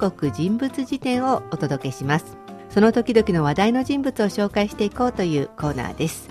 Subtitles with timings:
[0.00, 2.38] 国人物辞典をお届けします。
[2.70, 6.30] その時々の話題の人物を紹介していこうというコーナーです。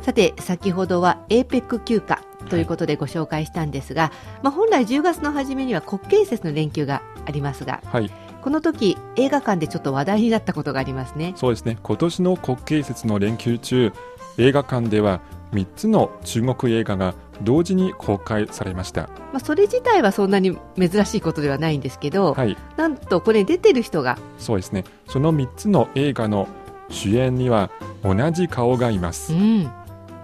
[0.00, 4.12] さて先ほどは APEC 休暇ということでご紹介したんですが、はい、
[4.44, 8.10] まあ、本来10月の初めには国慶節の連休がありますが、はい、
[8.40, 11.34] この時映画館でちょっと話題になったことがありますね。
[11.36, 11.76] そうですね。
[11.82, 13.92] 今年の国慶節の連休中
[14.38, 15.20] 映画館では
[15.52, 24.18] 3つの中国映画が同時に公開されました、まあ、それ自体はそんなに珍しいことではないんですけど、はい、なんとこれ出てる人が。
[24.38, 24.84] そうですね。
[25.06, 26.48] その3つの映画の
[26.90, 27.70] 主演には
[28.02, 29.70] 同じ顔がいます、うん、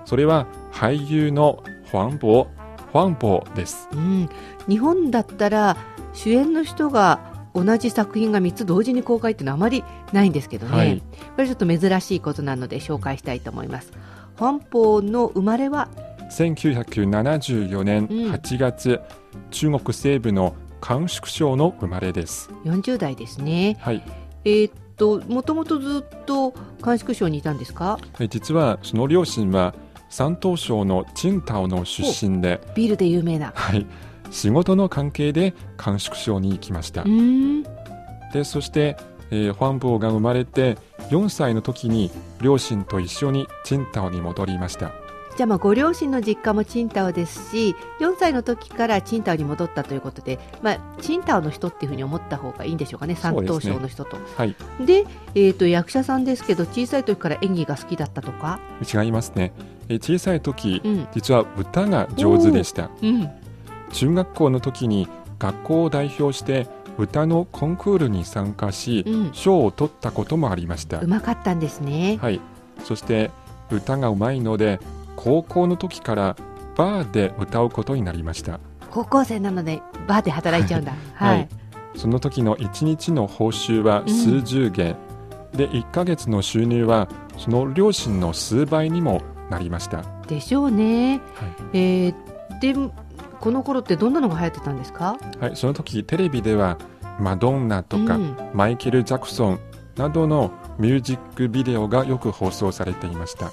[0.04, 2.46] それは俳優のファンボー
[2.92, 4.28] ファンボーです、うん、
[4.68, 5.76] 日本だったら
[6.12, 7.20] 主演の人が
[7.54, 11.02] 同じ作品が3つ同時に公開っていうのはあまりないんですけどね、はい、
[11.36, 13.92] これちょっと珍しいことなので紹介したいと思います。
[14.36, 15.88] ファンポーの生まれは
[16.30, 19.00] 1974年8月、
[19.34, 22.50] うん、中国西部の甘粛省の生まれです。
[22.64, 23.76] 40代ですね。
[23.80, 24.02] はい。
[24.44, 27.98] えー、っともともとずっと甘粛省にいたんですか？
[28.28, 29.74] 実はその両親は
[30.08, 33.52] 山東省の青島の出身でビールで有名な。
[33.54, 33.86] はい。
[34.30, 37.04] 仕事の関係で甘粛省に行きました。
[38.32, 38.96] でそして、
[39.30, 40.76] えー、ファンボーが生まれて
[41.10, 44.92] 4歳の時に両親と一緒に青島に戻りました
[45.36, 54.16] じゃあまあご両親の実家もチンタオですし4歳の時からチンタオに戻ったということで、まあ、チンタオの人っていうふうに思った方がいいんでしょうかね山東省の人と。
[54.16, 58.60] で、ねはい、で、えーと、役者さんですけど小さい時から演技が好きだったとか？
[58.82, 59.52] 違いますね、
[59.88, 63.30] え小さい時、うん、実は歌が上手でした、うん、
[63.92, 65.06] 中学校の時に
[65.38, 71.00] 学校を代表して歌のコンクールに参加し、賞、うん、を取ったこともありました。
[71.00, 72.18] うまかったんですね。
[72.22, 72.40] はい。
[72.84, 73.30] そして
[73.70, 74.80] 歌がうまいので
[75.26, 76.36] 高校の時から
[76.76, 78.60] バーで歌うことになりました。
[78.92, 80.92] 高校生なのでバーで働いちゃうんだ。
[81.14, 81.48] はい、はい、
[81.96, 84.94] その時の1日の報酬は数十元、
[85.52, 89.20] うん、で1か月の収入はその両親の数倍にも
[89.50, 90.04] なりました。
[90.28, 91.20] でしょうね、はい、
[91.72, 92.92] えー、で
[93.40, 95.16] この頃ってどんなのが流行ってたんですか？
[95.40, 95.56] はい。
[95.56, 96.78] その時テレビでは
[97.18, 99.58] マドンナとか、うん、マイケル・ジャクソン
[99.96, 103.50] などのミュージックビデオがよく放送されていました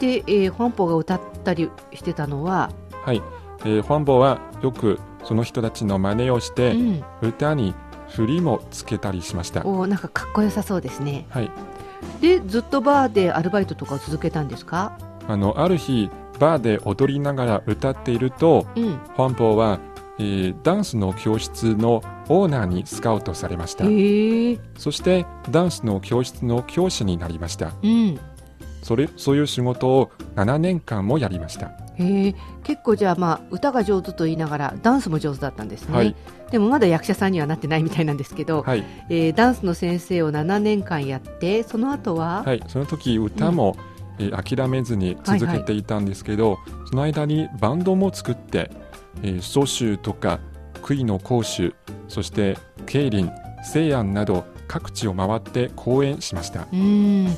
[0.00, 2.72] で、えー、ファンポーが歌ったりしてたのは？
[3.04, 3.22] はい、
[3.60, 7.74] えー、ファンポーはよくその人たちの真似をして、うん、歌に
[8.08, 9.64] 振りもつけたりしました。
[9.64, 11.26] おなんかかっこよさそうですね。
[11.28, 11.50] はい。
[12.20, 14.98] でずっとバーでアルバイトとかを続けたんですか？
[15.28, 19.78] あのある日バーで踊りながら歌っていると、うん、ファンポーは、
[20.18, 23.84] えー、ダンスの教室のオーナーにスカウトされました。
[24.80, 28.18] そしてダンスの教室の教師になりました、うん、
[28.82, 31.72] それそういう仕事を7年間もやりました。
[31.98, 36.16] へ結構じゃあまあ歌が上手と言いながらダンスも上手だったんですね、はい、
[36.50, 42.62] でもまだ役者さんにはなってないみたいなんですけど、はい、えー、ダンスの先生を7年間やってその後ははい。
[42.68, 43.76] その時歌も、
[44.18, 48.70] うん、えー、諦めずに続けていたんですけど、はいはい、その間にバンドも作って、
[49.22, 50.40] えー、蘇州とか
[50.82, 51.74] 杭の講習
[52.08, 53.30] そして競輪
[53.62, 56.66] 西安など各地を回って講演しました。
[56.72, 57.28] うん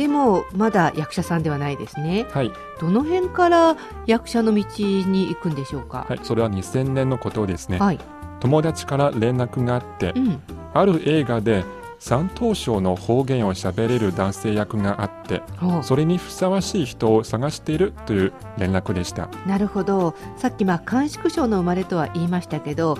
[0.00, 2.24] でもまだ役者さんではないですね。
[2.30, 2.50] はい。
[2.80, 6.06] どの辺から役者の道に行くんでしょうか？
[6.08, 7.78] はい、それは2000年のことですね。
[7.78, 7.98] はい。
[8.40, 10.40] 友達から連絡があって、うん、
[10.72, 11.64] ある映画で
[11.98, 15.42] 山東省の方言を喋れる男性役があって、
[15.82, 19.28] それにふさわしい人を探しているという連絡でした。
[19.46, 20.14] なるほど。
[20.38, 22.96] さっきまあ甘粛省の生まれとは言いましたけど、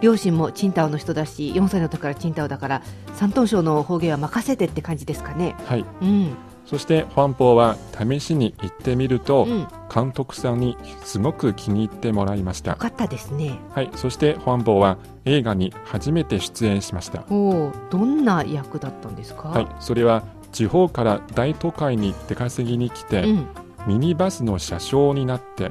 [0.00, 2.82] 両親もチンタオの人だし4歳の時からチンタオだから
[3.14, 5.56] 山東省の方言は任せてって感じですかね。
[5.64, 6.36] はい、うん、
[6.66, 12.72] そしてファンポーは試しに行ってみると、うん、監督さんにすごく気に入ってもらいました。
[12.72, 13.58] よかったですね。
[13.74, 13.90] はい。
[13.96, 17.24] そしてファンポーは映画に初めて出演しました。
[17.30, 19.48] おどんな役だったんですか？
[19.48, 19.68] はい。
[19.80, 20.22] それは
[20.52, 23.46] 地方から大都会に出稼ぎに来て、うん、
[23.86, 25.70] ミニバスの車掌になって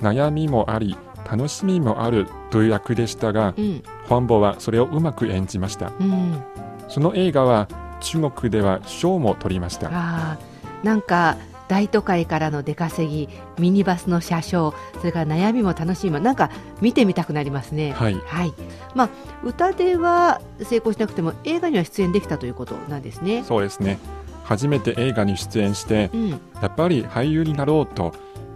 [0.00, 0.96] 悩みもあり
[1.32, 6.42] 楽しみもあるという役でしたが、うん、ファンボはそれをうまく演じました、うん、
[6.88, 7.68] その映画は
[8.00, 9.88] 中国では賞も取りました。
[9.90, 10.38] あ。
[10.82, 11.38] なんか
[11.68, 16.50] 大都会からの出稼ぎミニバスの車掌それから悩みも楽しみもなんか
[16.82, 17.92] 見てみたくなりますね。
[17.92, 18.52] はい、はい、
[18.94, 19.08] まあ
[19.42, 23.42] 歌では成功しなくても映画には出演できたということなんですね。
[23.44, 23.98] そうですね。
[24.44, 28.12] 初めて映画に出演して、うん、やっぱり俳優になろうと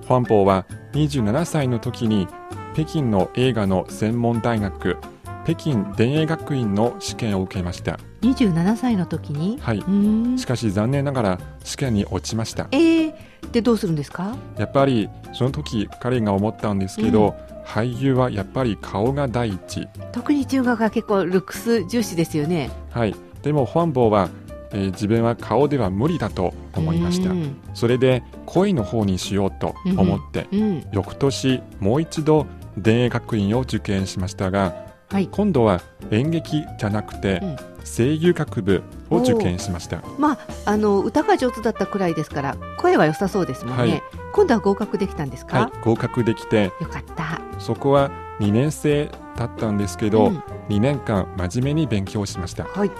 [0.06, 2.29] ファンポーは27歳の時に
[2.76, 4.99] 北京の映画の専門大学
[5.44, 7.99] 北京電影学院の試験を受けました。
[8.20, 9.58] 27歳の時に？
[9.62, 10.38] はい。
[10.38, 12.69] しかし残念ながら試験に落ちました。
[12.73, 13.14] えー、
[13.50, 14.37] でどうするんですか？
[14.58, 19.88] やっぱりその時彼が思ったんですけど、うん、俳優はやっぱり顔が第一。
[20.12, 22.70] 特に中学は結構ルックス重視ですよね。
[22.90, 23.17] はい。
[23.43, 24.29] でもファンボーは、
[24.72, 27.31] えー、自分は顔では無理だと思いました。
[27.72, 32.46] それで恋の方にしようと思って、うんうん、翌年もう一度
[32.82, 34.75] 田園学院を受験しましたが、
[35.11, 35.81] はい、今度は
[36.11, 37.56] 演劇じゃなくて、うん。
[37.87, 40.02] 声優学部を受験しました。
[40.19, 44.02] まああの歌が上手だったくらいですから声は良さそうですもんね、はい、
[44.32, 45.61] 今度は合格できたんですか？
[45.61, 47.40] はい合格できてよかった。
[47.61, 50.38] そこは2年生だったんですけど、うん、
[50.69, 52.64] 2年間真面目に勉強しました。
[52.64, 52.90] はい。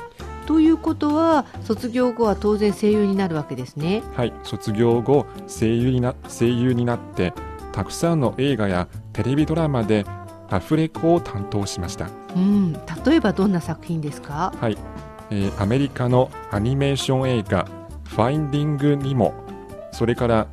[0.47, 4.05] ということは卒業後は当然声優になるわけですね。
[4.15, 7.35] はい卒業後声優にな声優になって
[7.77, 10.07] たくさんの映画やテレビドラマで
[10.49, 14.55] アフレコを担当しました、うん、例えばどんな作品ですか？
[14.59, 14.79] はい、
[15.31, 17.69] えー、アメリカのアニメーション映画
[18.09, 19.35] 「ファインディング・ニモ」
[19.93, 20.47] それから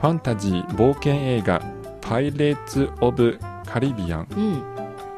[0.00, 1.60] ファンタジー冒険映画
[2.00, 4.62] 「パイレーツ・オブ・カリビアン」うん、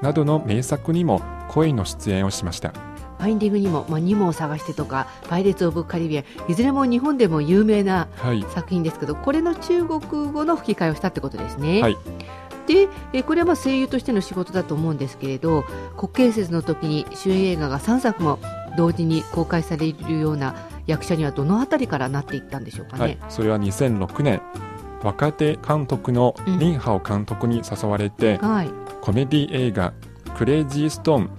[0.02, 2.70] などの名作にも声の出演をしました。
[2.70, 8.08] ファインディングにも、まあ、ニモを探してとか、パイレーツ・オブ・カリビアン、いずれも日本でも有名な
[8.54, 10.00] 作品ですけど、はい、これの中国
[10.32, 11.82] 語の吹き替えをしたってことですね。
[11.82, 11.96] はい。
[12.66, 15.64] で、えこれはまあ声優としての仕事だと思うんですけれど
[15.98, 18.38] 国慶節の時に主演映画が3作も
[18.76, 20.54] 同時に公開されるような
[20.86, 24.40] 役者にはどのあたりからなっていったんでしょうかね、はい、それは2006年
[25.02, 28.70] 若手監督のリンハオ監督に誘われて、うんはい、
[29.02, 29.92] コメディ映画
[30.36, 31.30] 「クレイジーストーン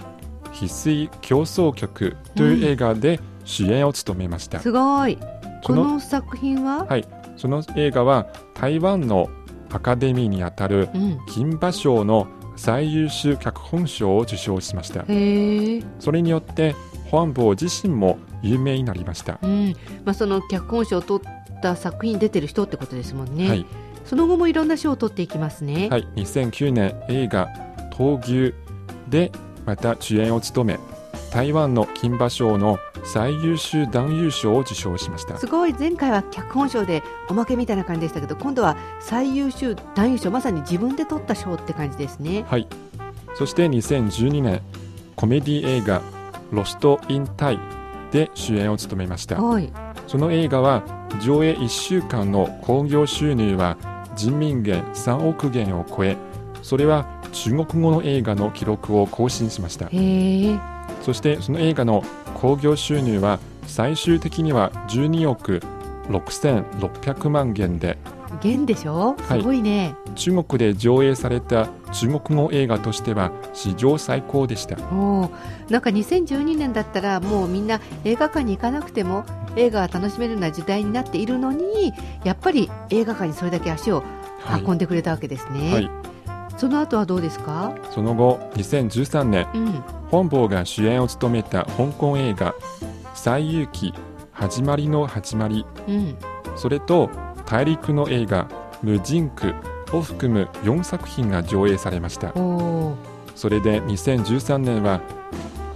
[0.55, 5.17] 翡翠競争曲」という映画で主演を務めました、うん、すごい。
[5.63, 6.85] この作品は？
[6.85, 7.05] はい。
[7.37, 9.29] その映画は台湾の
[9.71, 10.87] アカデミーにあたる
[11.27, 16.73] 金馬賞の最優秀脚本賞を受賞しました、うん、それによって
[17.11, 19.75] ホアンボー自身も有名になりました、うん。
[20.05, 23.65] まあ、その脚本賞を取った作品に出てる人ってことですもんね、はい、
[24.05, 25.89] その後もいろんな賞を取っていきますね。
[25.89, 26.07] はい。
[26.15, 27.49] 2009年映画
[27.91, 28.53] 「闘牛」
[29.09, 29.31] で
[29.65, 30.79] また主演を務め
[31.31, 35.37] 台湾の金馬賞の最優秀男優賞を受賞しました。
[35.37, 35.73] すごい。
[35.73, 42.45] 前回は脚本賞でおまけみたいな感じでしたけど今度は最優秀男優賞まさに自分で取った賞って感じですね。
[42.47, 42.67] はい。
[43.35, 44.61] そして2012年
[45.15, 46.01] コメディ映画
[46.51, 47.59] 「ロスト・イン・タイ」
[48.11, 49.71] で主演を務めました、はい、
[50.07, 50.83] その映画は
[51.21, 53.77] 上映1週間の興行収入は
[54.15, 56.17] 人民元3億元を超え
[56.61, 59.89] それは中国語の映画の記録を更新しました。
[61.01, 62.03] そしてその映画の
[62.33, 65.61] 興行収入は最終的には12億
[66.07, 67.97] 6600万元で
[68.41, 69.15] 元でしょ？
[69.27, 74.77] すごいね、はい、中国で上映された中国語映画としては史上最高でした。
[74.93, 75.29] お
[75.69, 81.93] なんか2012年だったらもうみんな映画館に行かなくても映画が楽しめるような時代になっているのに
[82.23, 84.03] やっぱり映画館にそれだけ足を
[84.65, 85.85] 運んでくれたわけですね、はい。
[85.85, 86.04] はい
[86.57, 87.73] その後はどうですか？
[87.91, 89.71] その後2013年、うん、
[90.09, 92.55] 本坊が主演を務めた香港映画
[93.13, 93.93] 「西遊記
[94.31, 96.15] 始まりの始まり」うん、
[96.55, 97.09] それと
[97.45, 98.47] 大陸の映画
[98.81, 99.53] 「無人区」
[99.93, 102.33] を含む4作品が上映されました。
[103.35, 105.01] それで2013年は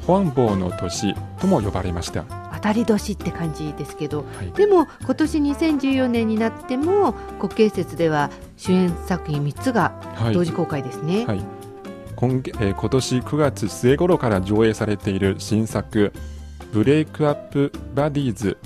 [0.08, 2.24] 本坊の年とも呼ばれました
[2.60, 9.94] 当たり年って感じですけど、はい、でも今年2014年になっても国慶節では主演作品3つが
[10.34, 11.26] 同時公開ですね。
[11.26, 11.46] はい、はい、
[12.16, 16.14] 今えー、今年9月末頃から上映されている新作
[16.74, 18.58] 「ブレイクアップ・バディーズ」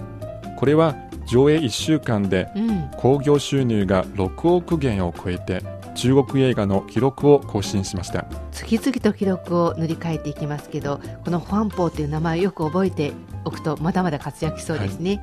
[0.58, 0.96] これは
[1.26, 2.50] 上映1週間で
[2.98, 5.62] 興行収入が6億元を超えて
[5.96, 8.26] 中国映画の記録を更新しました
[8.64, 13.12] 次々と記録を塗り替えていきますけどこのファンポーという名前をよく覚えて
[13.44, 15.22] おくとまだまだ活躍しそうですね、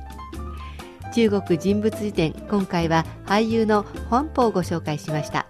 [1.03, 5.47] はい、中国人物辞典今回は俳優のファンポーをご紹介しました